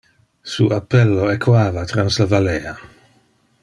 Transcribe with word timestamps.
Su 0.51 0.65
appello 0.77 1.27
echoava 1.35 1.85
trans 1.93 2.19
le 2.23 2.29
vallea. 2.35 2.75